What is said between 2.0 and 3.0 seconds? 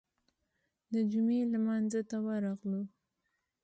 ته ورغلو.